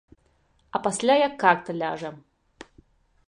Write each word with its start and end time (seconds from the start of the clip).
А 0.77 0.81
пасля 0.87 1.17
як 1.27 1.33
карта 1.45 1.75
ляжа. 1.81 2.11